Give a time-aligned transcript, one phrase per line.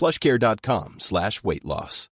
[0.00, 2.08] plushcare.com slash weight loss.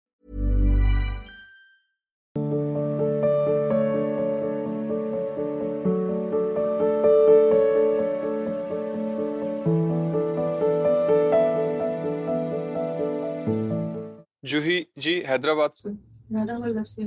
[14.45, 17.05] जूही जी हैदराबाद से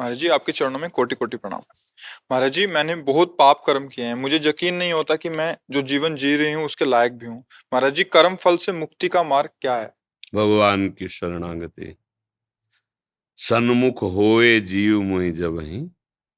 [0.00, 1.60] महाराज जी, आपके चरणों में कोटि कोटि प्रणाम।
[2.32, 5.82] महाराज जी, मैंने बहुत पाप कर्म किए हैं। मुझे यकीन नहीं होता कि मैं जो
[5.82, 9.22] जीवन जी रही हूँ, उसके लायक भी हूँ। महाराज जी, कर्म फल से मुक्ति का
[9.22, 9.94] मार्ग क्या है?
[10.34, 11.96] भगवान की शरणागति।
[13.36, 15.90] सन्मुख होए जीव मुहि जब ही,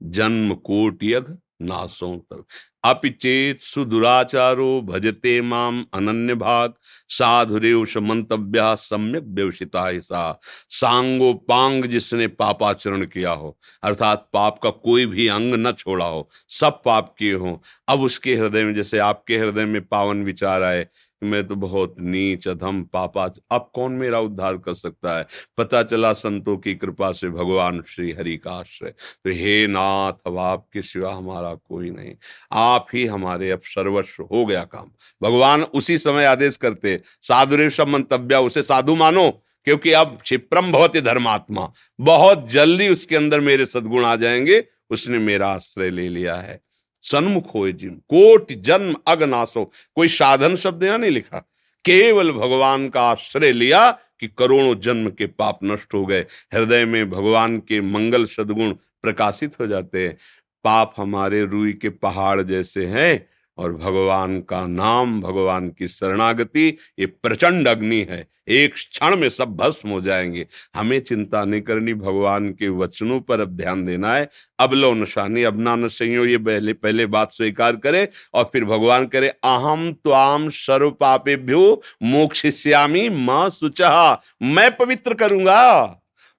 [0.02, 2.44] जन्म कोटियग नासों तक।
[2.84, 6.72] अपिचेत सुदुराचारो भजते माम अनन्य भाग
[7.08, 10.40] साधुरेव मंतव्य सम्यक व्यवसिता ऐसा
[10.70, 16.28] सांगो पांग जिसने पापाचरण किया हो। अर्थात पाप का कोई भी अंग न छोड़ा हो।
[16.48, 20.88] सब पाप किए हो। अब उसके हृदय में, जैसे आपके हृदय में पावन विचार आए
[21.22, 25.26] मैं तो बहुत नीच, अधम पापा अब कौन मेरा उद्धार कर सकता है?
[25.58, 30.38] पता चला संतों की कृपा से भगवान श्री हरि का आश्रय। तो हे नाथ, अब
[30.38, 32.14] आपके सिवा हमारा कोई नहीं।
[32.52, 34.90] आप ही हमारे अब सर्वस्व हो गया काम।
[35.22, 39.30] भगवान उसी समय आदेश करते साधुरेश मंतव्य, उसे साधु मानो,
[39.64, 45.48] क्योंकि अब क्षिप्रम भवती धर्मात्मा। बहुत जल्दी उसके अंदर मेरे सदगुण आ जाएँगे, उसने मेरा
[45.48, 46.60] आश्रय ले लिया है।
[47.02, 51.38] सन्मुख हो जिम। कोट जन्म अगनाशो कोई साधन शब्द यहाँ नहीं लिखा।
[51.84, 57.10] केवल भगवान का आश्रय लिया कि करोड़ों जन्म के पाप नष्ट हो गए। हृदय में
[57.10, 60.16] भगवान के मंगल सदगुण प्रकाशित हो जाते हैं।
[60.64, 63.31] पाप हमारे रुई के पहाड़ जैसे हैं।
[63.62, 69.56] और भगवान का नाम, भगवान की शरणागति, ये प्रचंड अग्नि है। एक क्षण में सब
[69.56, 74.28] भस्म हो जाएँगे। हमें चिंता नहीं करनी, भगवान के वचनों पर अब ध्यान देना है।
[74.58, 79.06] अब लो नशानी, अब ना नशो ये पहले पहले बात स्वीकार करे और फिर भगवान
[79.06, 85.84] करे अहम त्वाम सर्व पापेभ्यो मोक्षिष्यामी माँ सुचहा मैं पवित्र करूँगा।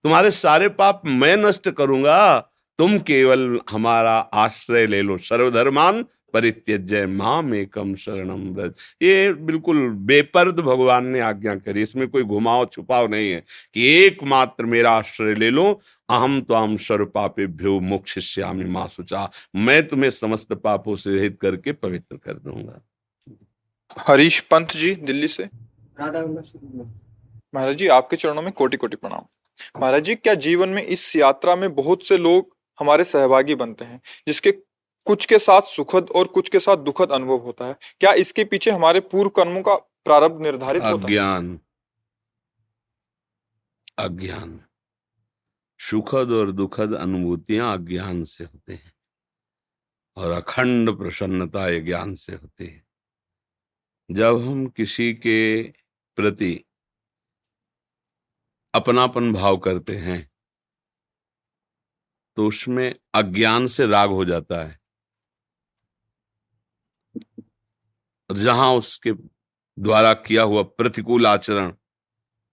[0.04, 6.04] तुम्हारे सारे पाप मैं नष्ट करूँगा। तुम केवल हमारा आश्रय ले लो सर्वधर्मान
[6.34, 12.66] परित्यजय माम एकम शरणम व्रज। ये बिल्कुल बेपर्द भगवान ने आज्ञा करी इसमें कोई घुमाव
[12.66, 15.66] छुपाव नहीं है कि एकमात्र मेरा आश्रय ले लो
[16.10, 21.38] अहम तो आम सर्व पापे भ्यो मोक्षिष्यामी माँ सुचा मैं तुम्हें समस्त पापों से रहित
[21.42, 22.82] करके पवित्र कर दूँगा।
[24.00, 25.50] हरीश पंत जी दिल्ली से।
[27.56, 29.26] महाराज जी आपके चरणों में कोटि कोटि प्रणाम।
[29.82, 34.02] महाराज जी क्या जीवन में इस यात्रा में बहुत से लोग हमारे सहभागी बनते हैं,
[34.28, 34.52] जिसके
[35.08, 38.72] कुछ के साथ सुखद और कुछ के साथ दुखद अनुभव होता है। क्या इसके पीछे
[38.72, 41.04] हमारे पूर्व कर्मों का प्रारंभ निर्धारित होता है?
[41.04, 41.60] अज्ञान।
[43.98, 44.60] अज्ञान।
[45.80, 48.94] सुखद और दुखद अनुभूतियाँ अज्ञान से होते हैं,
[50.18, 52.84] और अखंड प्रसन्नता ये ज्ञान से होती है।
[54.10, 55.64] जब हम किसी के
[56.18, 56.54] प्रति
[58.74, 60.33] अपनापन भाव करते हैं
[62.38, 64.80] तो उसमें अज्ञान से राग हो जाता है।
[68.30, 69.12] जहाँ उसके
[69.78, 71.72] द्वारा किया हुआ प्रतिकूल आचरण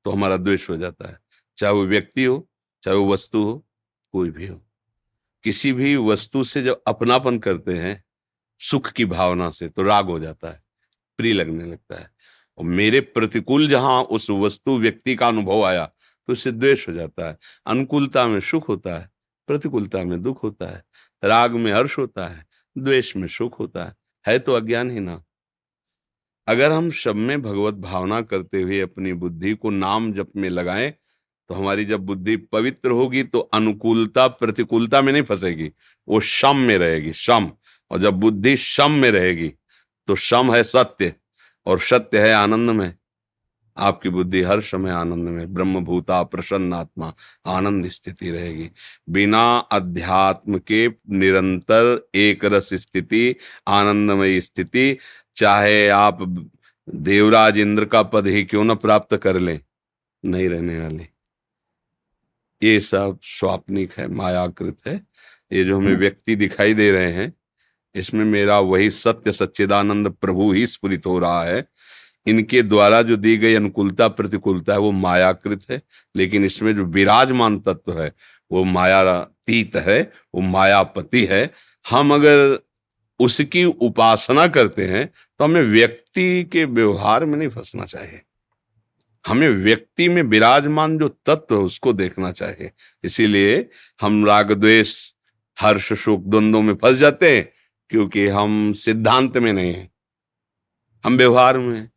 [0.05, 1.19] तो हमारा द्वेष हो जाता है।
[1.59, 2.49] चाहे वो व्यक्ति हो,
[2.83, 3.67] चाहे वो वस्तु हो,
[4.15, 4.61] कोई भी हो।
[5.45, 8.03] किसी भी वस्तु से जब अपनापन करते हैं,
[8.61, 10.63] सुख की भावना से तो राग हो जाता है,
[11.19, 12.11] प्रिय लगने लगता है।
[12.59, 17.29] और मेरे प्रतिकूल जहाँ उस वस्तु, व्यक्ति का अनुभव आया तो उससे द्वेष हो जाता
[17.29, 19.10] है, अनुकूलता में सुख होता है।
[19.51, 20.83] प्रतिकूलता में दुख होता है,
[21.23, 22.45] राग में हर्ष होता है,
[22.77, 23.95] द्वेष में सुख होता है
[24.27, 25.23] है तो अज्ञान ही ना।
[26.49, 30.91] अगर हम सब में भगवत भावना करते हुए अपनी बुद्धि को नाम जप में लगाएँ
[31.51, 35.71] तो हमारी जब बुद्धि पवित्र होगी तो अनुकूलता प्रतिकूलता में नहीं फंसेगी,
[36.09, 37.51] वो शम में रहेगी, शम।
[37.91, 39.49] और जब बुद्धि शम में रहेगी
[40.09, 41.15] तो शम है सत्य,
[41.67, 42.93] और सत्य है आनंद में
[43.81, 47.13] आपकी बुद्धि हर समय आनंद में ब्रह्म भूता प्रसन्न आत्मा
[47.47, 48.71] आनंद स्थिति रहेगी।
[49.09, 49.43] बिना
[49.73, 53.35] अध्यात्म के निरंतर एक रस स्थिति
[53.69, 54.97] आनंदमय स्थिति
[55.37, 56.19] चाहे आप
[56.89, 59.59] देवराज इंद्र का पद ही क्यों न प्राप्त कर लें
[60.25, 61.07] नहीं रहने वाली।
[62.63, 64.95] ये सब स्वाप्निक है मायाकृत है
[65.51, 67.33] ये जो हमें व्यक्ति दिखाई दे रहे हैं
[67.95, 71.61] इसमें मेरा वही सत्य सच्चिदानंद प्रभु ही स्फुरित हो रहा है
[72.27, 75.81] इनके द्वारा जो दी गई अनुकूलता, प्रतिकूलता है, वो मायाकृत है,
[76.17, 78.13] लेकिन इसमें जो विराजमान तत्व है,
[78.51, 80.01] वो मायातीत है,
[80.35, 81.51] वो मायापति है।
[81.91, 82.59] हम अगर
[83.21, 88.21] उसकी उपासना करते हैं तो हमें व्यक्ति के व्यवहार में नहीं फंसना चाहिए।
[89.25, 92.71] हमें व्यक्ति में विराजमान जो तत्व है, उसको देखना चाहिए।
[93.05, 93.69] इसीलिए
[94.01, 95.13] हम राग द्वेष
[95.59, 97.49] हर्ष, शोक द्वंद्व में फंस जाते हैं,
[97.91, 99.89] क्योंकि हम सिद्धांत में नहीं है।
[101.05, 101.89] हम व्यवहार में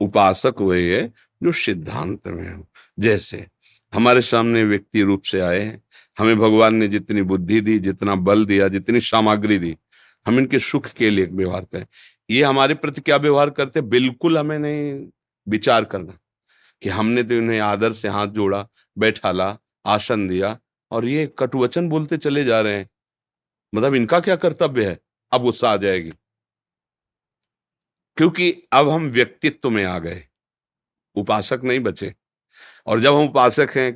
[0.00, 1.08] उपासक हुए है
[1.42, 2.68] जो सिद्धांत में हो।
[2.98, 3.46] जैसे,
[3.94, 5.82] हमारे सामने व्यक्ति रूप से आए हैं।
[6.18, 9.76] हमें भगवान ने जितनी बुद्धि दी, जितना बल दिया, जितनी सामग्री दी,
[10.26, 11.86] हम इनके सुख के लिए व्यवहार करें।
[12.30, 13.80] ये हमारे प्रति क्या व्यवहार करते?
[13.80, 15.08] बिल्कुल हमें नहीं
[15.48, 16.18] विचार करना
[16.82, 18.68] कि हमने तो इन्हें आदर से हाथ जोड़ा,
[18.98, 20.58] बैठाला, आसन दिया
[20.90, 22.90] और ये कटुवचन बोलते चले जा रहे हैं।
[23.74, 24.98] मतलब इनका क्या कर्तव्य है?
[25.32, 26.12] अब गुस्सा आ जाएगी।
[28.18, 30.22] क्योंकि अब हम व्यक्तित्व में आ गए।
[31.16, 32.14] उपासक नहीं बचे।
[32.86, 33.92] और जब हम उपासक हैं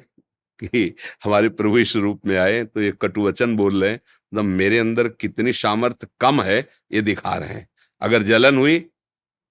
[0.60, 4.00] कि हमारे प्रभु इस रूप में आए तो ये कटुवचन बोल रहे हैं
[4.32, 6.58] मतलब मेरे अंदर कितनी सामर्थ्य कम है,
[6.92, 7.68] ये दिखा रहे हैं।
[8.02, 8.78] अगर जलन हुई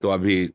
[0.01, 0.49] तो अभी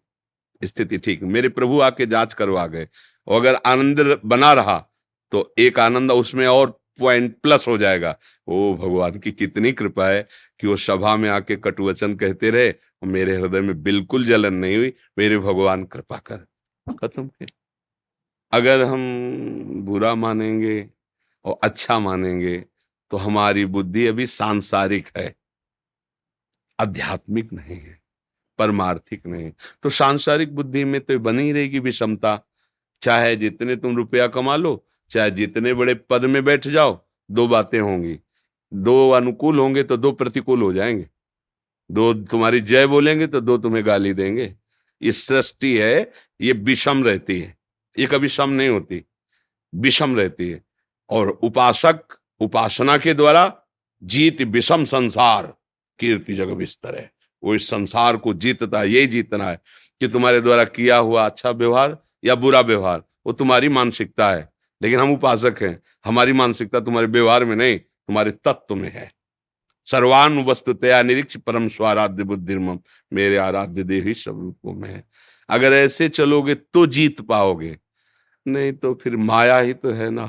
[0.62, 2.88] स्थिति ठीक मेरे प्रभु आके जाँच करवा गए।
[3.28, 4.78] और अगर आनंद बना रहा
[5.32, 8.16] तो एक आनंद उसमें और पॉइंट प्लस हो जाएगा।
[8.48, 10.26] ओ भगवान की कितनी कृपा है
[10.60, 14.76] कि वो सभा में आके कटुवचन कहते रहे और मेरे हृदय में बिल्कुल जलन नहीं
[14.76, 16.46] हुई। मेरे भगवान कृपा कर,
[16.96, 17.46] खत्म के
[18.52, 19.00] अगर हम
[19.86, 20.88] बुरा मानेंगे
[21.44, 22.58] और अच्छा मानेंगे
[23.10, 25.34] तो हमारी बुद्धि अभी सांसारिक है।
[26.78, 27.98] आध्यात्मिक नहीं है,
[28.58, 29.52] परमार्थिक नहीं।
[29.82, 32.40] तो सांसारिक बुद्धि में तो बनी रहेगी विषमता।
[33.02, 36.98] चाहे जितने तुम रुपया कमा लो, चाहे जितने बड़े पद में बैठ जाओ,
[37.30, 38.18] दो बातें होंगी।
[38.72, 41.08] दो अनुकूल होंगे तो दो प्रतिकूल हो जाएँगे।
[41.90, 44.54] दो तुम्हारी जय बोलेंगे तो दो तुम्हें गाली देंगे।
[45.02, 47.56] ये सृष्टि है, ये विषम रहती है।
[47.98, 49.04] ये कभी सम नहीं होती,
[49.74, 50.64] विषम रहती है।
[51.10, 52.00] और उपासक
[52.40, 53.62] उपासना के द्वारा
[54.02, 55.54] जीत विषम संसार,
[55.98, 57.12] कीर्ति जग बिस्तर है।
[57.44, 59.60] वो इस संसार को जीतता है, यही जीतना है
[60.00, 64.52] कि तुम्हारे द्वारा किया हुआ अच्छा व्यवहार या बुरा व्यवहार, वो तुम्हारी मानसिकता है।
[64.82, 69.12] लेकिन हम उपासक हैं, हमारी मानसिकता तुम्हारे व्यवहार में नहीं, तुम्हारे तत्व में है।
[69.86, 72.56] सर्वान वस्तुतया निरीक्ष परम स्वाराध्य बुद्धि
[73.12, 75.04] मेरे आराध्य देवी सब रूपों में है।
[75.48, 77.76] अगर ऐसे चलोगे तो जीत पाओगे
[78.46, 80.26] नहीं तो फिर माया ही तो है ना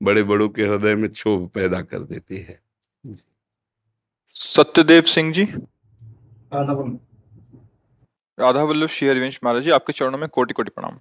[0.00, 2.60] बड़े बड़ों के हृदय में क्षोभ पैदा कर देती है।
[4.36, 5.44] सत्यदेव सिंह जी।
[8.38, 10.98] राधा वल्लभ श्री हरिवंश महाराज जी आपके चरणों में कोटि कोटि प्रणाम।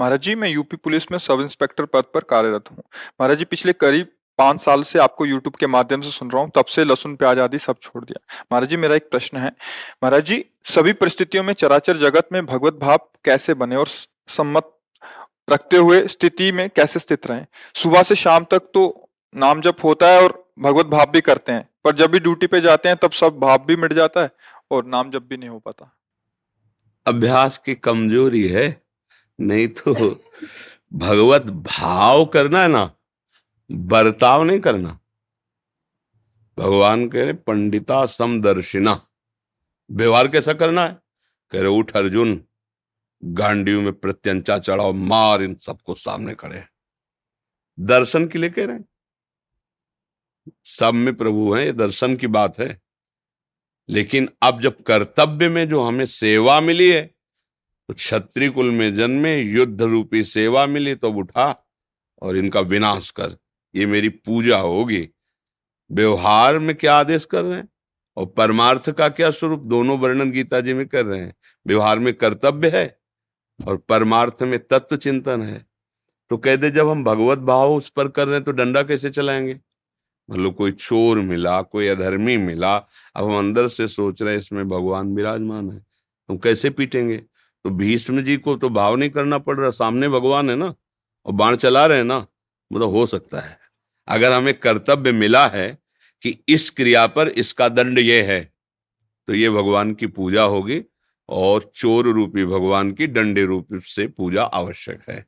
[0.00, 2.78] महाराज जी मैं यूपी पुलिस में सब इंस्पेक्टर पद पर कार्यरत हूँ।
[3.20, 6.50] महाराज जी पिछले करीब पाँच साल से आपको यूट्यूब के माध्यम से सुन रहा हूँ,
[6.56, 9.48] तब से लहसुन, प्याज आदि सब छोड़ दिया। महाराज जी, मेरा एक प्रश्न है।
[10.02, 13.88] महाराज जी, सभी परिस्थितियों में चराचर जगत में भगवत भाव कैसे बने और
[14.28, 14.74] सम्मत
[15.50, 17.44] रखते हुए स्थिति में कैसे स्थित रहे?
[17.74, 21.68] सुबह से शाम तक तो नाम जप होता है और भगवत भाव भी करते हैं,
[21.84, 24.30] पर जब भी ड्यूटी पे जाते हैं, तब सब भाव भी मिट जाता है
[24.70, 25.92] और नाम जप भी नहीं हो पाता।
[27.06, 28.80] अभ्यास की कमज़ोरी है,
[29.38, 29.94] नहीं तो
[30.94, 32.90] भगवत भाव करना है ना।
[33.70, 34.98] बर्ताव नहीं करना।
[36.58, 39.06] भगवान कह रहे, पंडिता समदर्शिना
[39.90, 40.96] व्यवहार कैसा करना है?
[41.50, 42.42] कह रहे, उठ अर्जुन
[43.24, 46.64] गांडियों में प्रत्यंचा चढ़ाओ, मार इन सबको सामने खड़े
[47.78, 48.84] दर्शन के लिए कह रहे हैं।
[50.64, 52.80] सब में प्रभु हैं, ये दर्शन की बात है।
[53.88, 57.02] लेकिन अब जब कर्तव्य में जो हमें सेवा मिली है
[57.88, 61.68] तो क्षत्रिय कुल में जन्मे, युद्ध रूपी सेवा मिली तो उठा
[62.22, 63.36] और इनका विनाश कर।
[63.78, 65.08] ये मेरी पूजा होगी।
[65.92, 67.68] व्यवहार में क्या आदेश कर रहे हैं?
[68.16, 69.60] और परमार्थ का क्या स्वरूप?
[69.60, 71.34] दोनों वर्णन गीता जी में कर रहे हैं।
[71.66, 73.00] व्यवहार में कर्तव्य है
[73.66, 75.66] और परमार्थ में तत्व चिंतन है।
[76.30, 79.10] तो कह दे, जब हम भगवत भाव उस पर कर रहे हैं तो डंडा कैसे
[79.10, 79.60] चलाएँगे?
[80.30, 82.76] मतलब कोई चोर मिला, कोई अधर्मी मिला,
[83.16, 85.78] अब हम अंदर से सोच रहे हैं, इसमें भगवान विराजमान है।
[86.28, 87.16] तो कैसे पीटेंगे?
[87.64, 90.74] तो भीष्म जी को तो भाव नहीं करना पड़ रहा, सामने भगवान है ना,
[91.26, 92.26] और बाण चला रहे हैं ना
[92.72, 93.67] मतलब हो सकता है।
[94.08, 95.68] अगर हमें कर्तव्य मिला है
[96.24, 98.40] कि इस क्रिया पर इसका दंड ये है
[99.28, 100.82] तो ये भगवान की पूजा होगी
[101.28, 105.24] और चोर रूपी भगवान की डंडे रूप से पूजा आवश्यक है।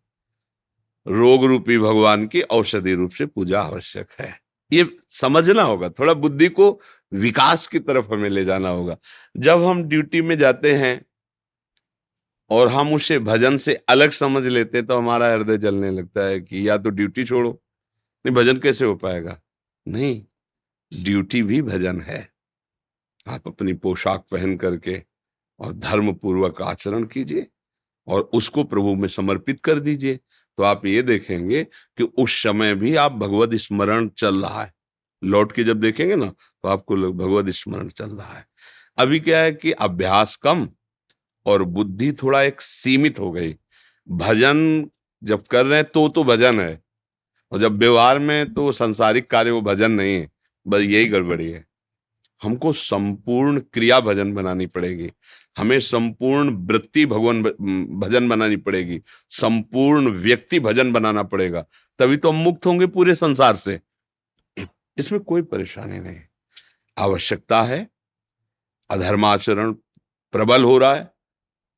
[1.06, 4.34] रोग रूपी भगवान की औषधि रूप से पूजा आवश्यक है।
[4.72, 6.80] ये समझना होगा, थोड़ा बुद्धि को
[7.12, 8.96] विकास की तरफ़ हमें ले जाना होगा।
[9.36, 11.00] जब हम ड्यूटी में जाते हैं
[12.50, 16.68] और हम उसे भजन से अलग समझ लेते तो हमारा हृदय जलने लगता है कि
[16.68, 17.60] या तो ड्यूटी छोड़ो
[18.24, 19.40] नहीं, भजन कैसे हो पाएगा?
[19.86, 20.22] नहीं,
[20.92, 22.28] ड्यूटी भी भजन है।
[23.26, 25.02] आप अपनी पोशाक पहन करके
[25.60, 27.46] और धर्म पूर्वक आचरण कीजिए
[28.06, 30.18] और उसको प्रभु में समर्पित कर दीजिए।
[30.58, 31.62] तो आप ये देखेंगे
[31.98, 34.72] कि उस समय भी आप भगवत स्मरण चल रहा है।
[35.22, 38.46] लौट के जब देखेंगे ना तो आपको भगवत स्मरण चल रहा है।
[38.98, 40.68] अभी क्या है कि अभ्यास कम
[41.46, 43.56] और बुद्धि थोड़ा एक सीमित हो गई।
[44.08, 44.90] भजन
[45.22, 46.80] जब कर रहे हैं तो तो भजन है।
[47.52, 50.30] और जब व्यवहार में तो संसारिक कार्य, वो भजन नहीं है,
[50.66, 51.64] बस यही गड़बड़ी है।
[52.42, 55.10] हमको संपूर्ण क्रिया भजन बनानी पड़ेगी,
[55.58, 57.42] हमें संपूर्ण वृत्ति भगवान
[58.00, 61.64] भजन बनानी पड़ेगी, संपूर्ण व्यक्ति भजन बनाना पड़ेगा,
[61.98, 63.80] तभी तो हम मुक्त होंगे पूरे संसार से।
[64.98, 66.20] इसमें कोई परेशानी नहीं।
[66.96, 67.86] आवश्यकता है,
[68.90, 69.72] अधर्माचरण
[70.34, 71.10] प्रबल हो रहा है,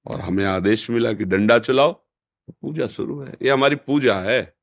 [0.07, 1.93] और हमें आदेश मिला कि डंडा चलाओ,
[2.51, 4.55] पूजा शुरू है, ये हमारी पूजा है।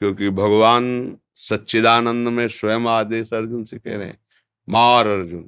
[0.00, 4.18] क्योंकि भगवान सच्चिदानंद में स्वयं आदेश अर्जुन से कह रहे हैं,
[4.68, 5.42] मार अर्जुन।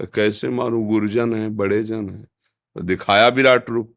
[0.00, 0.82] तो कैसे मारू?
[0.82, 3.94] गुरुजन है, बड़े जन है। तो दिखाया विराट रूप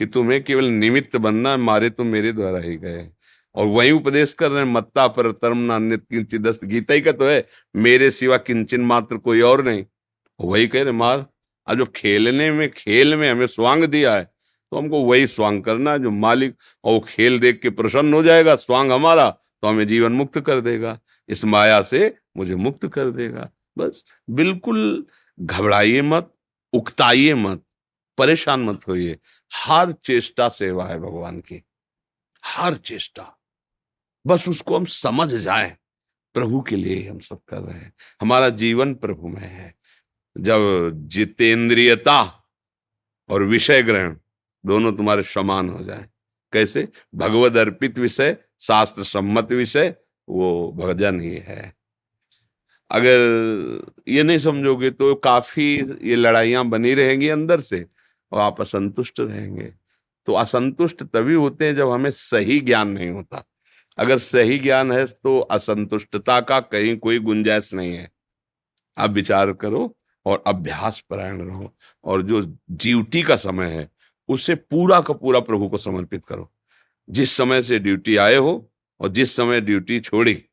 [0.00, 3.08] कि तुम्हें केवल निमित्त बनना है, मारे तो मेरे द्वारा ही गए
[3.54, 7.28] और वही उपदेश कर रहे हैं, मत्ता पर तरम नान्य किंचित गीता ही का तो
[7.28, 9.84] है, मेरे सिवा किंचन मात्र कोई और नहीं।
[10.40, 11.26] वही कह रहे मार,
[11.66, 14.30] आज जो खेलने में, खेल में हमें स्वांग दिया है
[14.72, 16.54] तो हमको वही स्वांग करना है, जो मालिक,
[16.84, 19.28] और वो खेल देख के प्रसन्न हो जाएगा, स्वांग हमारा।
[19.62, 25.06] तो हमें जीवन मुक्त कर देगा। इस माया से मुझे मुक्त कर देगा। बस, बिल्कुल
[25.40, 26.34] घबराइए मत,
[26.72, 27.64] उकताइए मत,
[28.18, 29.18] परेशान मत होइए।
[29.54, 31.62] हर चेष्टा सेवा है भगवान की।
[32.44, 33.40] हर चेष्टा।
[34.26, 35.76] बस उसको हम समझ जाए।
[36.34, 39.74] प्रभु के लिए हम सब कर रहे हैं। हमारा जीवन प्रभु में है।
[40.38, 42.50] जब जितेंद्रियता
[43.28, 44.16] और विषय ग्रहण
[44.66, 46.08] दोनों तुम्हारे समान हो जाए।
[46.52, 46.88] कैसे?
[47.14, 49.94] भगवद अर्पित विषय शास्त्र सम्मत विषय,
[50.28, 51.72] वो भजन ही है।
[52.90, 57.84] अगर ये नहीं समझोगे तो काफ़ी ये लड़ाइयाँ बनी रहेंगी अंदर से,
[58.32, 59.72] और आप असंतुष्ट रहेंगे।
[60.26, 63.44] तो असंतुष्ट तभी होते हैं जब हमें सही ज्ञान नहीं होता।
[63.98, 68.08] अगर सही ज्ञान है तो असंतुष्टता का कहीं कोई गुंजाइश नहीं है।
[68.96, 69.94] आप विचार करो
[70.26, 71.72] और अभ्यास परायण रहो,
[72.04, 72.40] और जो
[72.70, 73.88] ड्यूटी का समय है,
[74.28, 76.50] उसे पूरा का पूरा प्रभु को समर्पित करो।
[77.10, 80.44] जिस समय से ड्यूटी आए हो और जिस समय ड्यूटी छोड़ी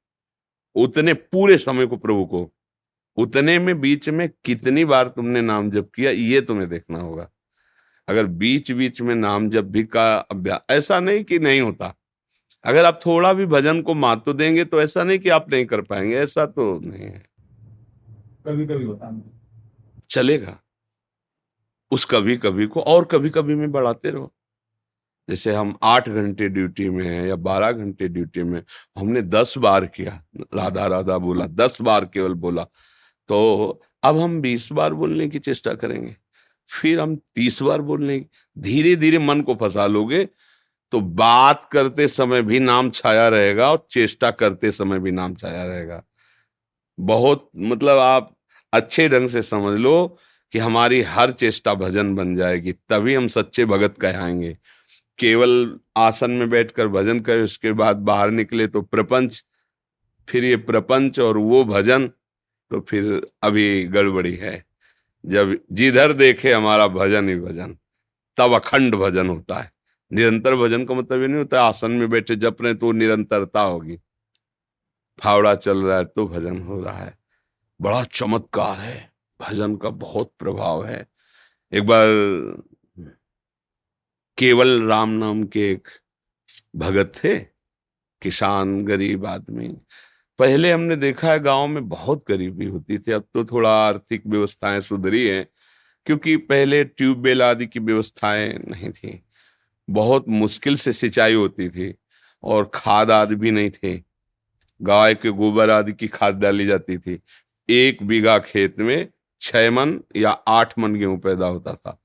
[0.76, 2.52] उतने पूरे समय को प्रभु को
[3.18, 7.30] उतने में बीच में कितनी बार तुमने नाम जप किया ये तुम्हें देखना होगा।
[8.08, 11.96] अगर बीच बीच में नाम जप भी का अभ्यास ऐसा नहीं कि नहीं होता।
[12.66, 15.82] अगर आप थोड़ा भी भजन को महत्व देंगे तो ऐसा नहीं कि आप नहीं कर
[15.82, 17.26] पाएँगे ऐसा तो नहीं है।
[18.48, 19.22] कभी कभी होता
[20.10, 20.60] चलेगा।
[21.92, 24.34] उस कभी कभी को और कभी कभी में बढ़ाते रहो।
[25.30, 28.62] जैसे हम आठ घंटे ड्यूटी में हैं या बारह घंटे ड्यूटी में,
[28.98, 30.22] हमने दस बार किया।
[30.56, 32.64] राधा राधा बोला, दस बार केवल बोला।
[33.30, 36.16] तो अब हम बीस बार बोलने की चेष्टा करेंगे।
[36.70, 38.20] फिर हम तीस बार बोलने
[38.58, 40.28] धीरे धीरे मन को फंसा लोगे
[40.94, 45.66] तो बात करते समय भी नाम छाया रहेगा और चेष्टा करते समय भी नाम छाया
[45.66, 46.02] रहेगा।
[46.98, 48.36] बहुत मतलब आप
[48.74, 50.18] अच्छे ढंग से समझ लो
[50.54, 54.58] कि हमारी हर चेष्टा भजन बन जाएगी, तभी हम सच्चे भगत कहलाएँगे।
[55.20, 59.44] केवल आसन में बैठकर भजन करे, उसके बाद बाहर निकले तो प्रपंच,
[60.28, 62.08] फिर ये प्रपंच और वो भजन
[62.72, 63.06] तो फिर
[63.44, 64.64] अभी गड़बड़ी है।
[65.24, 67.78] जब जिधर देखे हमारा भजन ही भजन,
[68.38, 69.72] तब अखंड भजन होता है।
[70.12, 73.98] निरंतर भजन का मतलब ये नहीं होता, आसन में बैठे जप रहे तो निरंतरता होगी।
[75.20, 77.18] फावड़ा चल रहा है तो भजन हो रहा है।
[77.80, 81.06] बड़ा चमत्कार है, भजन का बहुत प्रभाव है।
[81.74, 82.08] एक बार
[84.40, 85.88] केवल राम नाम के एक
[86.76, 87.40] भगत थे,
[88.22, 89.68] किसान, गरीब आदमी।
[90.40, 94.82] पहले हमने देखा है गाँव में बहुत गरीबी होती थी, अब तो थोड़ा आर्थिक व्यवस्थाएँ
[94.82, 95.48] सुधरी हैं,
[96.06, 99.24] क्योंकि पहले ट्यूबवेल आदि की व्यवस्थाएँ नहीं थी।
[99.90, 101.96] बहुत मुश्किल से सिंचाई होती थी
[102.44, 104.04] और खाद आदि भी नहीं थे।
[104.82, 107.20] गाय के गोबर आदि की खाद डाली जाती थी।
[107.70, 109.10] एक बीघा खेत में
[109.42, 112.02] छह मन या आठ मन गेहूँ पैदा होता था।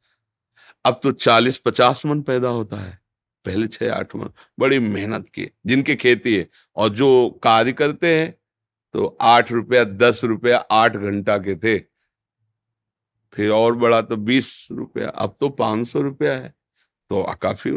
[0.84, 2.98] अब तो चालीस पचास मन पैदा होता है।
[3.44, 8.34] पहले छह, आठ मन, बड़ी मेहनत की। जिनकी खेती है, और जो कार्य करते हैं
[8.94, 11.78] तो आठ रुपया, दस रुपया, आठ घंटा के थे।
[13.32, 16.48] फिर और बड़ा तो बीस रुपया, अब तो पाँच सौ रुपया है।
[17.10, 17.70] तो काफ़ी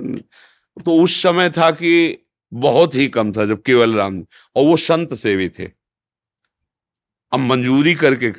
[0.78, 2.18] तो उस समय था कि
[2.52, 4.20] बहुत ही कम था जब केवल राम
[4.56, 5.66] और वो संत सेवी थे।
[7.32, 8.32] अब मंजूरी करके,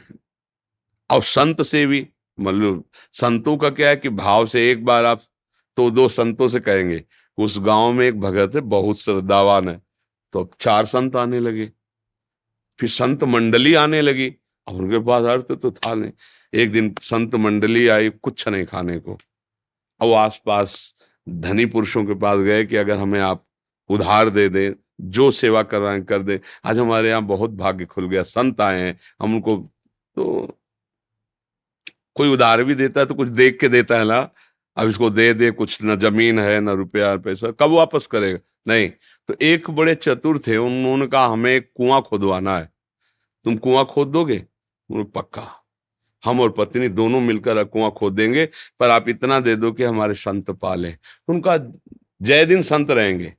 [1.10, 2.06] अब संत सेवी
[2.40, 5.22] मतलब संतों का क्या है कि भाव से एक बार आप
[5.76, 7.04] तो दो संतों से कहेंगे,
[7.38, 9.82] उस गाँव में एक भगत है, बहुत श्रद्धावान है।
[10.32, 11.72] तो अब चार संत आने लगे।
[12.80, 14.34] फिर संत मंडली आने लगी।
[14.68, 16.12] अब उनके पास अर्थ तो था नहीं।
[16.54, 19.18] एक दिन संत मंडली आई कुछ नहीं खाने को।
[20.00, 20.94] अब आसपास
[21.28, 23.46] धनी पुरुषों के पास गए कि अगर हमें आप
[23.88, 27.84] उधार दे दें, जो सेवा कर रहे हैं, कर दे। आज हमारे यहाँ बहुत भाग्य
[27.84, 29.56] खुल गया। संत आए हैं, हम उनको
[30.16, 30.57] तो
[32.18, 34.28] कोई उधार भी देता है तो कुछ देख के देता है ना।
[34.76, 38.38] अब इसको दे दे, कुछ न ज़मीन है, ना रुपया पैसा, कब वापस करेगा?
[38.68, 38.90] नहीं।
[39.28, 42.70] तो एक बड़े चतुर थे, उन्होंने कहा, हमें कुआँ खोदवाना है।
[43.46, 44.44] तुम कुआँ खोद दोगे?
[44.90, 45.46] पक्का।
[46.24, 48.44] हम और पत्नी दोनों मिलकर कुआँ खोद देंगे
[48.80, 50.94] पर आप इतना दे दो कि हमारे संत पाले।
[51.28, 51.56] उनका,
[52.22, 53.34] जय दिन संत रहेंगे।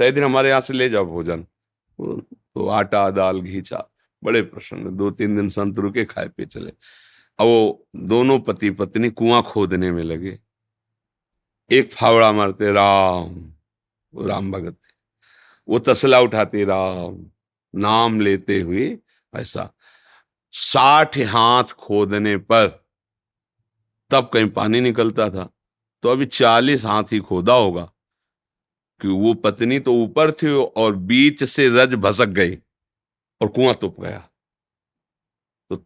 [0.00, 1.44] तय दिन हमारे यहाँ से ले जाओ भोजन।
[1.98, 3.84] तो आटा, दाल घीचा
[4.22, 6.72] बड़े प्रसन्न, दो तीन दिन संत रुके, खाए पे चले।
[7.44, 10.38] वो दोनों पति पत्नी कुआँ खोदने में लगे।
[11.70, 13.52] एक फावड़ा मारते, राम।
[14.14, 14.76] वो राम भगत
[15.68, 17.26] वो तसला उठाते, राम।
[17.74, 18.98] नाम लेते हुए
[19.34, 19.70] ऐसा
[20.52, 22.66] साठ हाथ खोदने पर
[24.10, 25.48] तब कहीं पानी निकलता था।
[26.02, 27.90] तो अभी चालीस हाथ ही खोदा होगा,
[29.00, 32.56] कि वो पत्नी तो ऊपर थी और बीच से रज भसक गई
[33.40, 34.28] और कुआँ तुप गया।
[35.70, 35.84] तो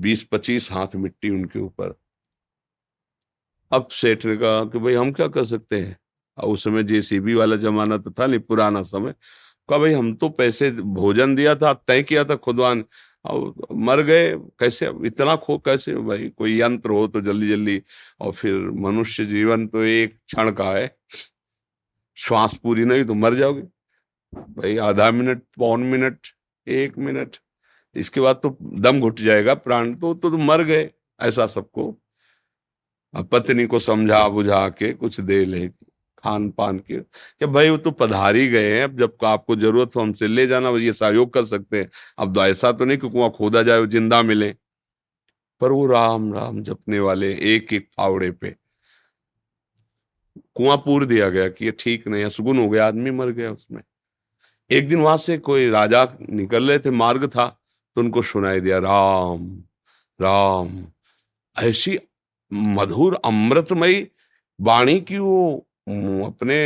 [0.00, 1.94] बीस पच्चीस हाथ मिट्टी उनके ऊपर।
[3.72, 5.98] अब सेठ ने कहा कि भाई हम क्या कर सकते हैं?
[6.38, 9.12] और उस समय जेसीबी वाला जमाना तो था नहीं, पुराना समय।
[9.68, 12.84] कहा भाई हम तो पैसे, भोजन दिया था, तय किया था खुदवान।
[13.24, 17.82] और मर गए, कैसे इतना खो, कैसे भाई कोई यंत्र हो तो जल्दी जल्दी
[18.20, 20.96] और फिर मनुष्य जीवन तो एक क्षण का है।
[22.16, 23.62] श्वास पूरी नहीं तो मर जाओगे।
[24.34, 26.18] भाई आधा मिनट, पौन मिनट,
[26.68, 27.36] एक मिनट।
[27.96, 31.94] इसके बाद तो दम घुट जाएगा प्राण तो तो, तो मर गए ऐसा सबको।
[33.32, 35.66] पत्नी को समझा बुझा के कुछ दे ले
[36.24, 40.00] खान पान के। कि भाई वो तो पधारी गए हैं अब जब आपको ज़रूरत हो
[40.00, 43.30] हमसे ले जाना ये सहयोग कर सकते हैं। अब तो ऐसा तो नहीं कि कुआँ
[43.30, 44.54] खोदा जाए ज़िंदा मिले।
[45.60, 48.54] पर वो राम राम जपने वाले एक एक फावड़े पे।
[50.56, 53.50] कुआँ पूर दिया गया कि ये ठीक नहीं है सुगुन हो गया आदमी मर गया
[53.52, 53.82] उसमें।
[54.70, 57.46] एक दिन वहाँ से कोई राजा निकल रहे थे मार्ग था।
[57.96, 59.46] तो उनको सुनाई दिया, राम
[60.20, 60.84] राम,
[61.56, 61.98] ऐसी
[62.52, 64.06] मधुर अमृतमयी
[64.58, 65.56] वाणी की वो
[66.26, 66.58] अपने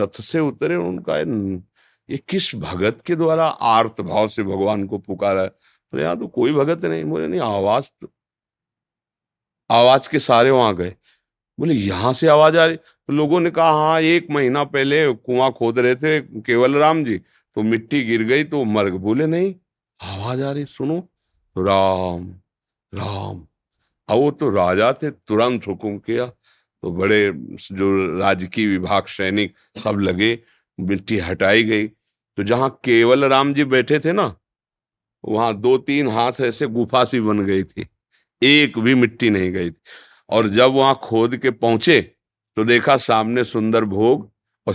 [0.00, 0.76] रथ से उतरे?
[0.76, 5.44] उनका ये किस भगत के द्वारा आर्त भाव से भगवान को पुकारा?
[5.46, 8.10] बोले, यहाँ तो कोई भगत नहीं। बोले, नहीं, आवाज़ तो
[9.70, 10.94] आवाज़ के सारे वहाँ गए।
[11.58, 12.76] बोले, यहाँ से आवाज़ आ रही?
[12.76, 17.18] तो लोगों ने कहा हाँ एक महीना पहले कुआँ खोद रहे थे केवल राम जी
[17.18, 19.54] तो मिट्टी गिर गई तो मर बोले नहीं।
[20.00, 20.98] आवाज़ आ रही, सुनो।
[21.56, 22.34] राम
[22.92, 23.46] राम।
[24.08, 26.26] अब वो तो राजा थे, तुरंत हुक्म किया।
[26.82, 27.32] तो बड़े
[27.72, 30.38] जो राजकीय विभाग, सैनिक सब लगे,
[30.80, 31.86] मिट्टी हटाई गई।
[32.36, 34.34] तो जहाँ केवल राम जी बैठे थे ना,
[35.24, 37.86] वहाँ दो तीन हाथ ऐसे गुफा सी बन गई थी।
[38.42, 39.80] एक भी मिट्टी नहीं गई थी।
[40.30, 42.00] और जब वहाँ खोद के पहुँचे
[42.56, 44.30] तो देखा सामने सुंदर भोग
[44.66, 44.74] और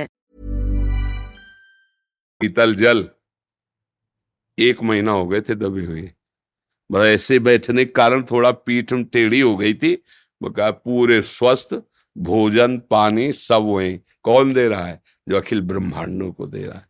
[2.41, 3.09] शीतल जल।
[4.59, 6.11] एक महीना हो गए थे दबे हुए।
[6.91, 9.95] बस ऐसे बैठने के कारण थोड़ा पीठ टेढ़ी हो गई थी।
[10.43, 11.73] कहा, पूरे स्वस्थ,
[12.17, 15.01] भोजन, पानी सब वही। कौन दे रहा है?
[15.29, 16.87] जो अखिल ब्रह्मांडों को दे रहा है।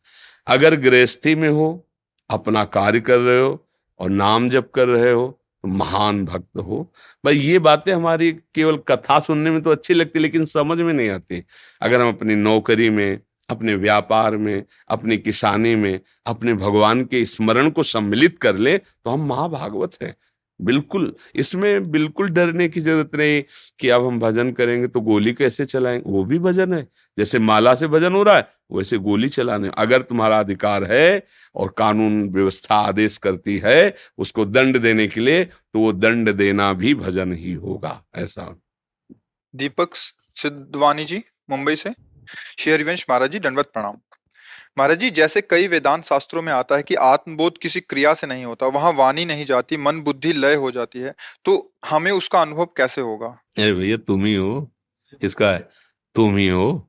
[0.47, 1.87] अगर गृहस्थी में हो,
[2.29, 3.67] अपना कार्य कर रहे हो
[3.99, 6.93] और नाम जप कर रहे हो तो महान भक्त हो।
[7.25, 11.09] भाई, ये बातें हमारी केवल कथा सुनने में तो अच्छी लगती, लेकिन समझ में नहीं
[11.09, 11.43] आती।
[11.81, 13.19] अगर हम अपनी नौकरी में
[13.51, 19.09] अपने व्यापार में, अपनी किसानी में, अपने भगवान के स्मरण को सम्मिलित कर ले तो
[19.09, 20.15] हम महाभागवत हैं।
[20.59, 23.41] बिल्कुल, इसमें बिल्कुल डरने की ज़रूरत नहीं
[23.79, 26.87] कि अब हम भजन करेंगे तो गोली कैसे चलाएँगे वो भी भजन है।
[27.17, 31.23] जैसे माला से भजन हो रहा है, वैसे गोली चलाने। अगर तुम्हारा अधिकार है
[31.55, 36.71] और कानून व्यवस्था आदेश करती है उसको दंड देने के लिए तो वो दंड देना
[36.73, 38.55] भी भजन ही होगा। ऐसा।
[39.53, 41.89] दीपक सिद्धवानी जी, मुंबई से?
[42.57, 43.97] श्री हरिवंश महाराज जी, दंडवत प्रणाम।
[44.77, 48.45] महाराज जी, जैसे कई वेदांत शास्त्रों में आता है कि आत्मबोध किसी क्रिया से नहीं
[48.45, 51.13] होता, वहाँ वाणी नहीं जाती, मन बुद्धि लय हो जाती है
[51.45, 53.27] तो हमें उसका अनुभव कैसे होगा?
[53.27, 54.71] अरे भैया, तुम ही हो।
[55.21, 55.57] इसका
[56.15, 56.87] तुम ही हो।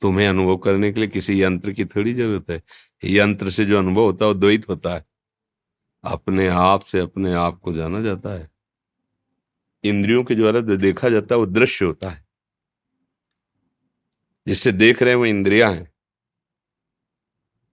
[0.00, 2.62] तुम्हें अनुभव करने के लिए किसी यंत्र की थोड़ी ज़रूरत है।
[3.04, 5.04] यंत्र से जो अनुभव होता है, वो द्वैत होता है।
[6.04, 8.48] अपने आप से अपने आप को जाना जाता है।
[9.84, 12.27] इंद्रियों के द्वारा जो देखा जाता है, वो दृश्य होता है।
[14.48, 15.92] जिससे देख रहे हैं वो इंद्रिया हैं।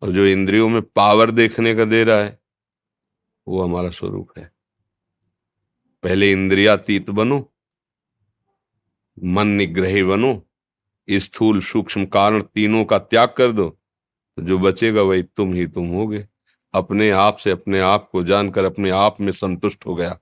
[0.02, 2.40] और जो इंद्रियों में पावर देखने का दे रहा है,
[3.48, 4.52] वो हमारा स्वरूप है।
[6.04, 7.54] पहले इंद्रियातीत बनो,
[9.24, 10.42] मन निग्रही बनो,
[11.10, 13.70] स्थूल सूक्ष्म कारण तीनों का त्याग कर दो
[14.38, 16.28] तो जो बचेगा वही तुम ही तुम होगे।
[16.74, 20.20] अपने आप से अपने आप को जानकर अपने आप में संतुष्ट हो गया।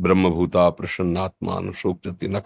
[0.00, 2.40] ब्रह्मभूता प्रसन्नात्मा अनुशोकती न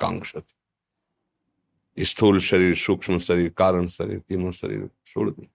[2.00, 5.52] स्थूल शरीर, सूक्ष्म शरीर, कारण शरीर, तीनों शरीर छोड़ दिया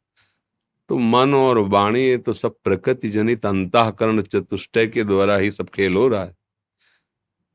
[0.89, 5.95] तो मन और वाणी तो सब प्रकृति जनित अंतकरण चतुष्टय के द्वारा ही सब खेल
[5.95, 6.35] हो रहा है।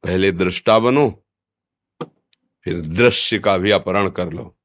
[0.04, 1.24] पहले दृष्टा बनो,
[2.64, 4.56] फिर दृश्य का भी अपहरण कर लो।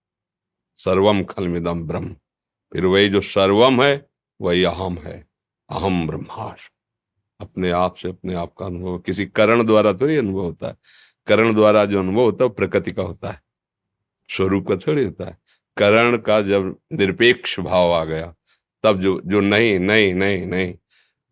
[0.77, 2.15] सर्वम खलमिदम ब्रह्म।
[2.73, 4.09] फिर वही जो सर्वम है,
[4.41, 5.27] वही अहम है।
[5.69, 6.71] अहम ब्रह्माश
[7.39, 10.77] अपने आप से अपने आप का अनुभव। किसी करण द्वारा थोड़ी अनुभव होता। है
[11.27, 13.50] करण द्वारा जो अनुभव होता है, वो प्रकृति का होता है।
[14.29, 15.37] स्वरूप का थोड़ी होता है।
[15.77, 18.35] करण का जब निरपेक्ष भाव आ गया,
[18.83, 20.77] तब जो जो नहीं नहीं नहीं नहीं,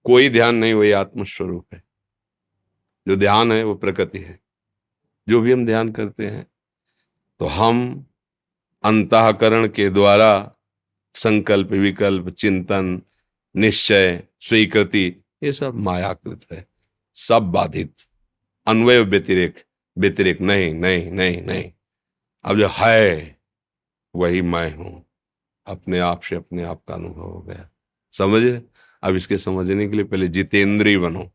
[0.03, 1.83] कोई ध्यान नहीं, वही आत्मस्वरूप है।
[3.07, 4.39] जो ध्यान है, वो प्रकृति है।
[5.29, 6.47] जो भी हम ध्यान करते हैं
[7.39, 8.05] तो हम
[8.83, 10.53] अंतकरण के द्वारा
[11.15, 13.01] संकल्प, विकल्प, चिंतन,
[13.55, 16.67] निश्चय, स्वीकृति, ये सब मायाकृत है।
[17.13, 17.93] सब बाधित।
[18.67, 19.63] अन्वय व्यतिरेक
[19.97, 21.71] व्यतिरेक, नहीं नहीं नहीं नहीं।
[22.45, 23.37] अब जो है,
[24.15, 25.05] वही मैं हूँ।
[25.67, 27.69] अपने आप से अपने आप का अनुभव हो गया।
[28.11, 28.41] समझ?
[28.43, 28.61] रहे
[29.03, 31.29] अब इसके समझने के लिए पहले जितेंद्रीय बनो,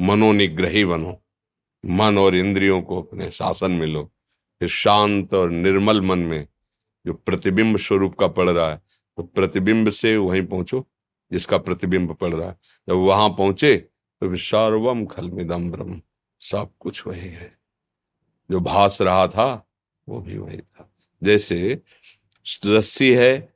[0.00, 1.18] मनोनिग्रही बनो।
[1.84, 4.04] मन और इंद्रियों को अपने शासन में लो।
[4.60, 6.46] फिर शांत और निर्मल मन में
[7.06, 8.80] जो प्रतिबिंब स्वरूप का पड़ रहा है
[9.18, 10.86] तो प्रतिबिंब से वहीं पहुंचो,
[11.32, 12.56] जिसका प्रतिबिंब पड़ रहा है।
[12.88, 16.00] जब वहाँ पहुँचे तो फिर सर्वम खलमिदम ब्रह्म।
[16.40, 17.52] सब कुछ वही है।
[18.50, 19.68] जो भास रहा था
[20.12, 21.82] वो भी वही था। जैसे
[22.66, 23.54] रस्सी है,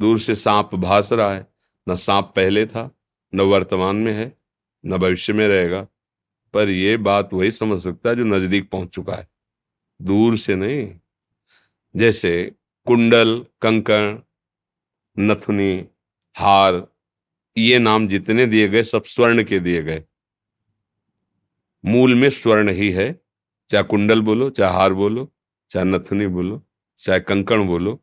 [0.00, 1.46] दूर से सांप भास रहा है,
[1.88, 2.90] न सांप पहले था,
[3.34, 4.38] न वर्तमान में है,
[4.86, 5.88] न भविष्य में रहेगा।
[6.54, 9.28] पर यह बात वही समझ सकता है जो नज़दीक पहुँच चुका है।
[10.02, 10.98] दूर से नहीं।
[11.96, 12.52] जैसे
[12.86, 14.18] कुंडल, कंकण,
[15.18, 15.86] नथुनी,
[16.34, 16.86] हार,
[17.58, 20.04] ये नाम जितने दिए गए सब स्वर्ण के दिए गए।
[21.86, 23.25] मूल में स्वर्ण ही है
[23.70, 25.28] चाहे कुंडल बोलो, चाहे हार बोलो,
[25.70, 26.62] चाहे नथुनी बोलो,
[27.00, 28.00] चाहे कंकण बोलो।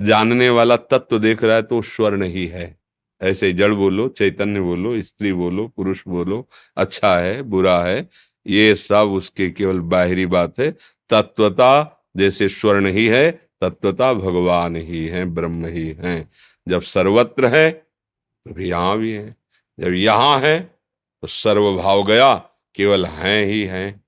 [0.00, 2.76] जानने वाला तत्व तो देख रहा है तो स्वर्ण ही है।
[3.20, 6.46] ऐसे जड़ बोलो, चैतन्य बोलो, स्त्री बोलो, पुरुष बोलो
[6.76, 8.08] अच्छा है, बुरा है,
[8.46, 10.70] ये सब उसके केवल बाहरी बात है।
[11.10, 16.30] तत्वता जैसे स्वर्ण ही है, तत्वता भगवान ही है, ब्रह्म ही है।
[16.66, 19.36] जब सर्वत्र है तो भी यहाँ भी है।
[19.78, 22.34] जब यहाँ है तो सर्वभाव गया,
[22.74, 24.03] केवल है ही है।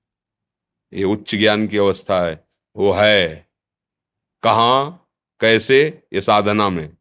[0.93, 3.49] ये उच्च ज्ञान की अवस्था है। वो है।
[4.43, 4.89] कहा?
[5.39, 6.07] कैसे?
[6.13, 6.97] ये साधना में।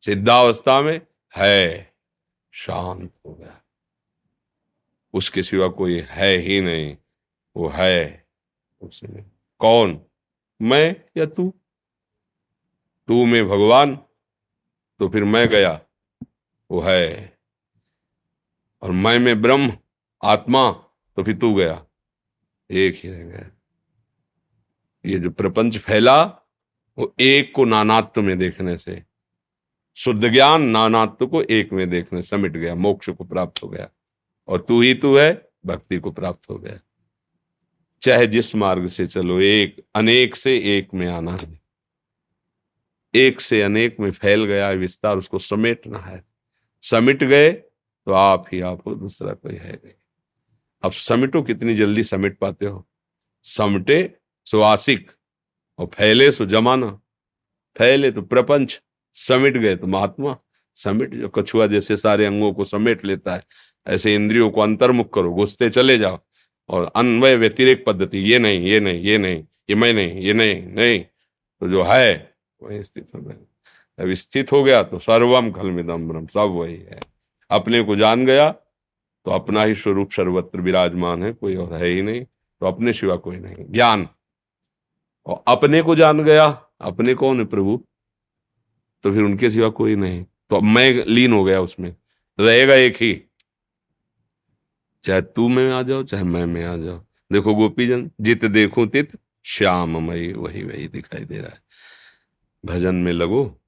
[0.00, 1.00] सिद्धावस्था में
[1.36, 1.94] है।
[2.52, 3.62] शांत हो गया।
[5.14, 6.96] उसके सिवा कोई है ही नहीं।
[7.56, 8.28] वो है
[8.80, 10.00] उसमें। कौन?
[10.62, 11.54] मैं या तू?
[13.08, 13.96] तू में भगवान।
[14.98, 15.80] तो फिर मैं गया।
[16.70, 17.38] वो है।
[18.82, 19.78] और मैं में ब्रह्म।
[20.24, 20.72] आत्मा।
[21.16, 21.86] तो फिर तू गया।
[22.70, 23.50] एक ही रह गया।
[25.06, 26.24] ये जो प्रपंच फैला,
[26.98, 29.02] वो एक को नानात्व में देखने से,
[29.94, 33.88] शुद्ध ज्ञान नानात्व को एक में देखने समिट गया, मोक्ष को प्राप्त हो गया।
[34.48, 36.80] और तू ही तू है, भक्ति को प्राप्त हो गया।
[38.02, 41.60] चाहे जिस मार्ग से चलो, एक, अनेक से एक में आना है।
[43.14, 46.24] एक से अनेक में फैल गया विस्तार, उसको समेटना है।
[46.82, 47.52] समिट गए
[48.06, 49.94] तो आप ही आप हो, दूसरा कोई है नहीं।
[50.82, 52.86] अब समिटो कितनी जल्दी समिट पाते हो।
[53.44, 54.14] समटे
[54.44, 55.10] सो आसिक
[55.78, 56.90] और फैले सो जमाना।
[57.76, 58.80] फैले तो प्रपंच,
[59.14, 60.36] समिट गए तो महात्मा।
[60.76, 63.42] समिट जो कछुआ जैसे सारे अंगों को समेट लेता है।
[63.86, 66.18] ऐसे इंद्रियों को अंतर्मुख करो, घुसते चले जाओ।
[66.68, 70.62] और अन्वय व्यतिरेक पद्धति, ये नहीं ये नहीं ये नहीं, ये मैं नहीं, ये नहीं
[70.66, 76.08] नहीं। तो जो है, वही स्थित हो गया। अब स्थित हो गया तो सर्वम खलमिदम
[76.08, 77.00] ब्रह्म, सब वही है।
[77.50, 78.48] अपने को जान गया
[79.24, 82.24] तो अपना ही स्वरूप सर्वत्र विराजमान है, कोई और है ही नहीं
[82.60, 84.08] तो अपने सिवा कोई नहीं। ज्ञान।
[85.26, 86.46] और अपने को जान गया,
[86.80, 87.84] अपने कौन है प्रभु?
[89.02, 91.96] तो फिर उनके सिवा कोई नहीं। तो मैं लीन हो गया उसमें।
[92.40, 93.22] रहेगा एक ही।
[95.04, 99.18] चाहे तू में आ जाओ, चाहे मैं में आ जाओ देखो गोपीजन, जित देखो तित,
[99.44, 101.60] श्याममयी वही वही दिखाई दे रहा है।
[102.64, 103.60] भजन में लगो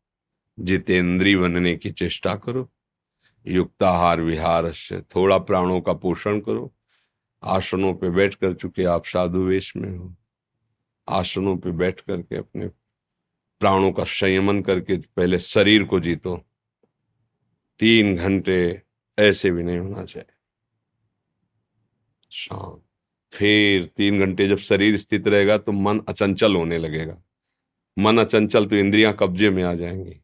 [0.60, 2.70] जितेंद्री बनने की चेष्टा करो।
[3.46, 6.72] युक्ताहार विहार से थोड़ा प्राणों का पोषण करो।
[7.42, 10.14] आसनों पे बैठ कर चुके आप साधु वेश में हो,
[11.08, 12.68] आसनों पे बैठ करके अपने
[13.60, 16.36] प्राणों का संयमन करके पहले शरीर को जीतो।
[17.80, 18.82] तीन घंटे
[19.18, 20.32] ऐसे भी नहीं होना चाहिए।
[22.30, 22.80] शाम
[23.32, 27.16] फिर तीन घंटे जब शरीर स्थित रहेगा तो मन अचंचल होने लगेगा।
[27.96, 30.20] मन अचंचल तो इंद्रियाँ कब्जे में आ जाएँगी।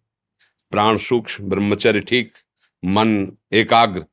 [0.73, 2.33] प्राण सूक्ष्म, ब्रह्मचर्य ठीक।
[2.83, 4.05] मन एकाग्र।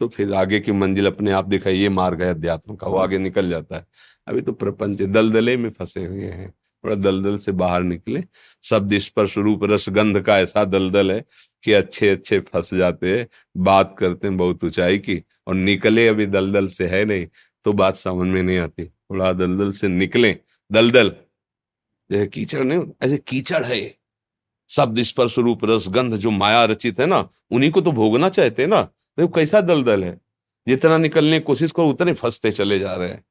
[0.00, 3.18] तो फिर आगे की मंजिल अपने आप दिखाई, ये मार्ग है अध्यात्म का, वो आगे
[3.18, 3.86] निकल जाता है।
[4.26, 8.22] अभी तो प्रपंच दलदले में फंसे हुए हैं, थोड़ा दलदल से बाहर निकले।
[8.64, 11.24] शब्द स्पर्श रूप रस गंध का ऐसा दलदल है
[11.64, 16.26] कि अच्छे अच्छे फंस जाते हैं, बात करते हैं बहुत ऊंचाई की, और निकले अभी
[16.26, 17.26] दलदल से है नहीं
[17.66, 20.36] तो बात समझ में नहीं आती। थोड़ा दलदल से निकले,
[20.70, 21.08] दलदल।
[22.10, 23.95] जैसे कीचड़ नहीं ऐसे कीचड़ है।
[24.68, 28.62] शब्द स्पर्श रूप रस गंध जो माया रचित है ना, उन्हीं को तो भोगना चाहते
[28.62, 30.20] हैं ना। देखो कैसा दलदल है।
[30.68, 33.24] जितना निकलने की कोशिश करो, उतने फंसते चले जा रहे हैं।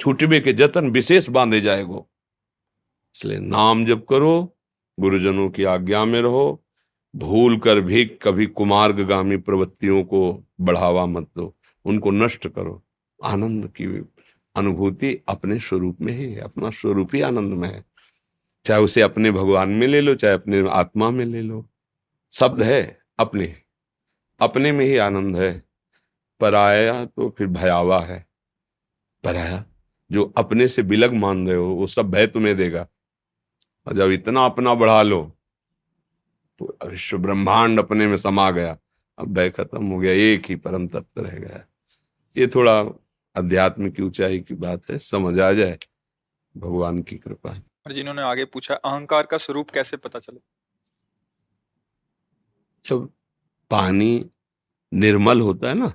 [0.00, 2.10] छुटबे के जतन विशेष बांधे जाएगो।
[3.16, 4.56] इसलिए नाम जप करो,
[5.00, 6.64] गुरुजनों की आज्ञा में रहो।
[7.16, 12.82] भूल कर भी कभी कुमार्गामी प्रवृत्तियों को बढ़ावा मत दो। उनको नष्ट करो।
[13.24, 13.84] आनंद की
[14.56, 17.84] अनुभूति अपने स्वरूप में ही है, अपना स्वरूप ही आनंद में है।
[18.68, 21.70] चाहे उसे अपने भगवान में ले लो, चाहे अपने आत्मा में ले लो।
[22.32, 23.62] शब्द है अपने।
[24.40, 25.62] अपने में ही आनंद है।
[26.40, 28.26] पराया तो फिर भयावा है।
[29.24, 29.64] पराया,
[30.12, 32.88] जो अपने से बिलग मान रहे हो, वो सब भय तुम्हें देगा।
[33.86, 35.36] और जब इतना अपना बढ़ा लो
[36.58, 38.78] तो विश्व ब्रह्मांड अपने में समा गया।
[39.18, 41.64] अब भय खत्म हो गया, एक ही परम तत्व रह गया।
[42.36, 42.80] ये थोड़ा
[43.34, 45.78] अध्यात्म की ऊंचाई की बात है, समझ आ जाए।
[46.56, 50.40] भगवान की कृपा और जिन्होंने आगे पूछा, अहंकार का स्वरूप कैसे पता चले?
[52.84, 53.08] जब
[53.70, 54.24] पानी
[54.92, 55.92] निर्मल होता है ना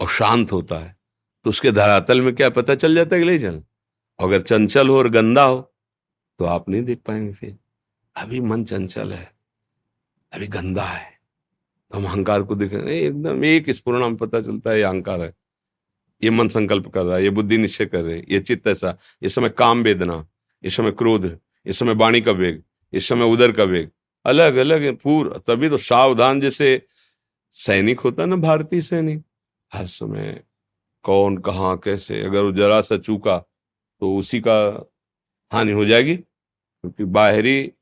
[0.00, 0.96] और शांत होता है
[1.46, 3.60] तो उसके धरातल में क्या पता चल जाता है कि नहीं
[4.18, 5.60] अगर चंचल हो और गंदा हो
[6.38, 7.56] तो आप नहीं देख पाएँगे फिर।
[8.16, 9.30] अभी मन चंचल है,
[10.32, 11.10] अभी गंदा है।
[11.92, 15.32] तो हम अहंकार को देखें एकदम एक स्पूर्ण में पता चलता है, ये अहंकार है।
[16.22, 19.34] ये मन संकल्प कर रहा है, ये बुद्धि निश्चय कर रही ये चित्त ऐसा इस
[19.34, 20.24] समय काम वेदना।
[20.64, 23.90] इस समय क्रोध है, इस समय वाणी का वेग, इस समय उदर का वेग।
[24.24, 26.80] अलग अलग पूर्व तभी तो सावधान जैसे
[27.56, 29.22] सैनिक होता ना, भारतीय सैनिक।
[29.72, 30.42] हर समय
[31.04, 33.36] कौन, कहाँ, कैसे, अगर वो जरा सा चूका
[34.02, 34.56] तो उसी का
[35.52, 37.72] हानि हो जाएगी, क्योंकि बाहरी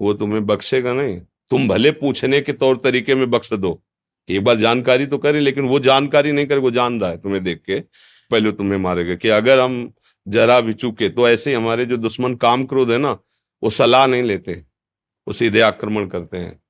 [0.00, 3.80] वो तुम्हें बख्शेगा नहीं। तुम भले पूछने के तौर तरीके में बख्श दो,
[4.28, 7.42] एक बार जानकारी तो करे, लेकिन वो जानकारी नहीं करे, वो जान रहा है तुम्हें
[7.44, 7.80] देख के,
[8.30, 9.92] पहले तुम्हें मारेगा कि अगर हम
[10.26, 13.12] जरा भी चूके तो ऐसे ही हमारे जो दुश्मन काम क्रोध है ना,
[13.62, 14.52] वो सलाह नहीं लेते,
[15.26, 16.60] वो सीधे आक्रमण करते हैं।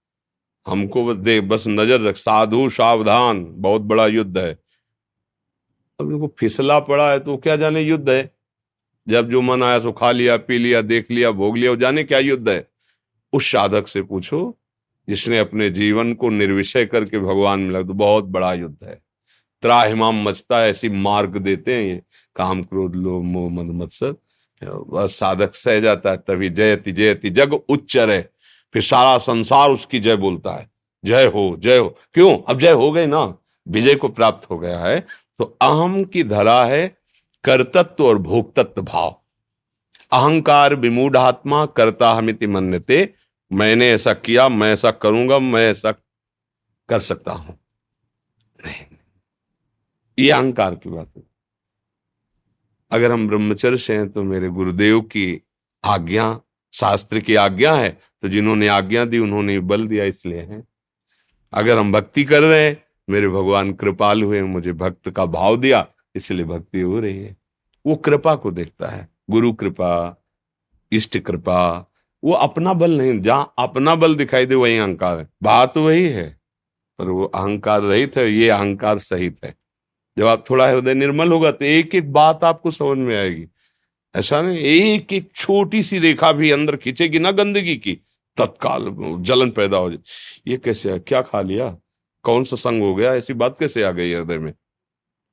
[0.66, 4.52] हमको दे, बस नज़र रख, साधु सावधान, बहुत बड़ा युद्ध है।
[6.00, 8.30] अब देखो फिसला पड़ा है तो क्या जाने युद्ध है?
[9.06, 12.04] जब जो मन आया, सो खा लिया, पी लिया, देख लिया, भोग लिया, वो जाने
[12.04, 12.66] क्या युद्ध है?
[13.32, 14.58] उस साधक से पूछो,
[15.08, 19.00] जिसने अपने जीवन को निर्विषय करके भगवान में लग तो बहुत बड़ा युद्ध है।
[19.62, 22.02] त्राहिमाम मचता है, ऐसी मार्ग देते हैं ये।
[22.36, 24.14] काम क्रोध लो मोह, मद, मत्सर।
[24.64, 28.24] बस साधक सह जाता है, तभी जयति जयति, जग उच्चर।
[28.72, 30.70] फिर सारा संसार उसकी जय बोलता है।
[31.04, 32.38] जय हो जय हो। क्यों?
[32.38, 33.36] अब जय हो गई ना?
[33.68, 35.00] विजय को प्राप्त हो गया है।
[35.38, 36.98] तो अहम की धरा है
[37.44, 39.20] कर्तत्व और भोक्तत्व भाव।
[40.12, 43.14] अहंकार विमूढ़ आत्मा करता हमिति मन्यते।
[43.52, 45.92] मैंने ऐसा किया, मैं ऐसा करूँगा, मैं ऐसा
[46.88, 47.58] कर सकता हूँ।
[48.66, 48.96] नहीं।
[50.18, 51.35] ये अहंकार की बात है।
[52.90, 55.40] अगर हम ब्रह्मचर्य से हैं तो मेरे गुरुदेव की
[55.84, 56.40] आज्ञा,
[56.72, 57.88] शास्त्र की आज्ञा है
[58.22, 60.62] तो जिन्होंने आज्ञा दी, उन्होंने बल दिया इसलिए है।
[61.52, 65.86] अगर हम भक्ति कर रहे हैं, मेरे भगवान कृपाल हुए, मुझे भक्त का भाव दिया,
[66.14, 67.36] इसलिए भक्ति हो रही है।
[67.86, 70.22] वो कृपा को देखता है। गुरु कृपा,
[70.92, 75.76] इष्ट कृपा, वो अपना बल नहीं, जहाँ अपना बल दिखाई दे, वही अहंकार है। बात
[75.76, 76.28] वही है,
[76.98, 79.54] पर वो अहंकार रहित है, ये अहंकार सहित है।
[80.16, 83.46] जब आप थोड़ा हृदय निर्मल होगा तो एक एक बात आपको समझ में आएगी।
[84.14, 87.92] ऐसा नहीं, एक एक छोटी सी रेखा भी अंदर खींचेगी ना गंदगी की,
[88.36, 89.98] तत्काल जलन पैदा हो जाए।
[90.46, 90.98] ये कैसे है?
[90.98, 91.76] क्या खा लिया?
[92.24, 93.14] कौन सा संग हो गया?
[93.14, 94.52] ऐसी बात कैसे आ गई हृदय में?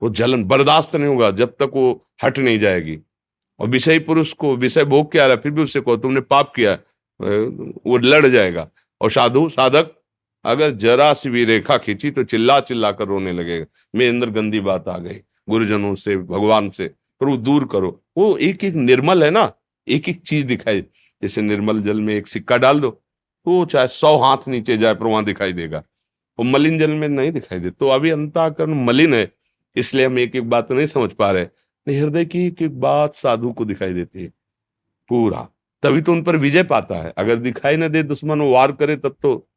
[0.02, 2.98] वो जलन बर्दाश्त नहीं होगा जब तक वो हट नहीं जाएगी।
[3.60, 6.54] और विषय पुरुष को विषय भोग के आ रहा फिर भी उससे कहो, तुमने पाप
[6.56, 6.74] किया
[7.19, 8.67] वो लड़ जाएगा।
[9.02, 9.93] और साधु, साधक
[10.46, 14.60] अगर जरा सी भी रेखा खींची तो चिल्ला चिल्ला कर रोने लगेगा। मेरे अंदर गंदी
[14.60, 16.88] बात आ गई। गुरुजनों से, भगवान से
[17.22, 19.52] पर वो दूर करो। वो एक एक निर्मल है ना
[19.88, 20.82] एक एक चीज़ दिखाई
[21.22, 25.06] जैसे निर्मल जल में एक सिक्का डाल दो तो चाहे सौ हाथ नीचे जाए पर
[25.06, 25.84] वहाँ दिखाई देगा।
[26.40, 29.32] वो मलिन जल में नहीं दिखाई दे। तो अभी अंताकरण मलिन है,
[29.76, 31.46] इसलिए हम एक एक बात नहीं समझ पा रहे।
[31.88, 34.32] हृदय की एक एक बात साधु को दिखाई देती है।
[35.10, 35.48] पूरा।
[35.84, 38.96] तभी तो उन पर विजय पाता है। अगर दिखाई ना दे दुश्मन, वो वार करे
[38.96, 39.50] तब तो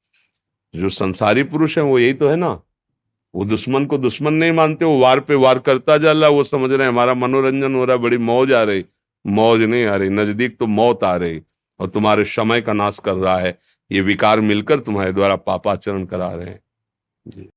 [0.76, 2.60] जो संसारी पुरुष है, वो यही तो है ना।
[3.34, 6.72] वो दुश्मन को दुश्मन नहीं मानते, वो वार पे वार करता जा रहा वो समझ
[6.72, 8.84] रहे हैं, हमारा मनोरंजन हो रहा है, बड़ी मौज आ रही।
[9.26, 11.42] मौज नहीं आ रही, नज़दीक तो मौत आ रही,
[11.80, 13.58] और तुम्हारे समय का नाश कर रहा है।
[13.92, 16.60] ये विकार मिलकर तुम्हारे द्वारा पापाचरण करा रहे हैं।
[17.28, 17.48] जी।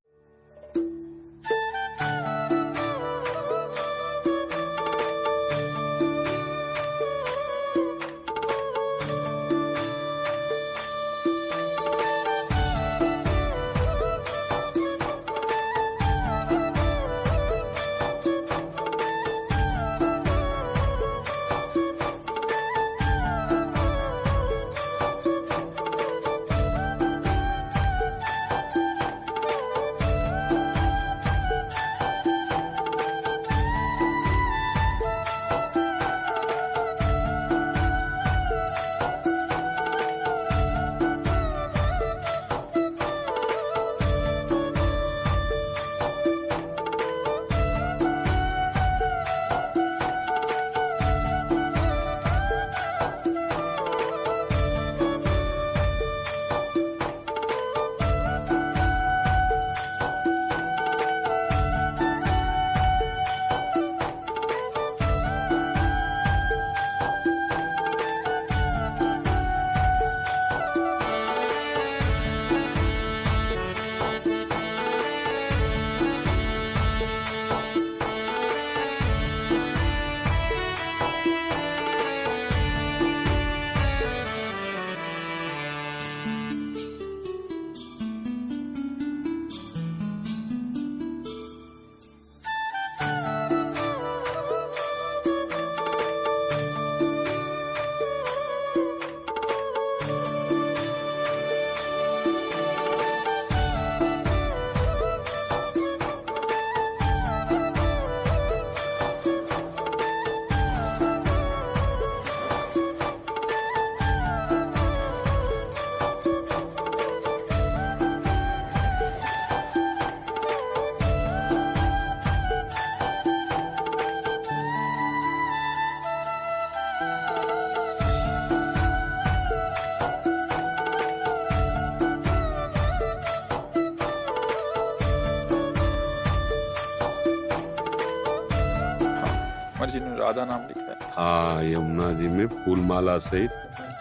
[140.30, 143.52] राधा नाम लिखा है। हाँ यमुना जी में फूलमाला सहित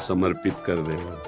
[0.02, 1.27] समर्पित कर रहे हैं।